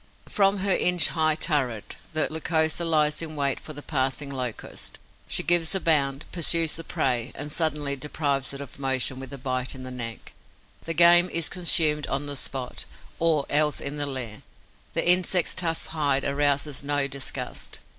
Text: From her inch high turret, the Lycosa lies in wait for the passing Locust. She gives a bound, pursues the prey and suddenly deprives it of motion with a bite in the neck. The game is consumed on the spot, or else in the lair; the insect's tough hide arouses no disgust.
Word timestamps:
From 0.27 0.57
her 0.65 0.75
inch 0.75 1.09
high 1.09 1.35
turret, 1.35 1.95
the 2.13 2.27
Lycosa 2.33 2.83
lies 2.83 3.21
in 3.21 3.35
wait 3.35 3.59
for 3.59 3.73
the 3.73 3.83
passing 3.83 4.31
Locust. 4.31 4.97
She 5.27 5.43
gives 5.43 5.75
a 5.75 5.79
bound, 5.79 6.25
pursues 6.31 6.75
the 6.75 6.83
prey 6.83 7.31
and 7.35 7.51
suddenly 7.51 7.95
deprives 7.95 8.51
it 8.51 8.61
of 8.61 8.79
motion 8.79 9.19
with 9.19 9.31
a 9.31 9.37
bite 9.37 9.75
in 9.75 9.83
the 9.83 9.91
neck. 9.91 10.33
The 10.85 10.95
game 10.95 11.29
is 11.29 11.49
consumed 11.49 12.07
on 12.07 12.25
the 12.25 12.35
spot, 12.35 12.85
or 13.19 13.45
else 13.47 13.79
in 13.79 13.97
the 13.97 14.07
lair; 14.07 14.41
the 14.95 15.07
insect's 15.07 15.53
tough 15.53 15.85
hide 15.85 16.23
arouses 16.23 16.83
no 16.83 17.05
disgust. 17.07 17.77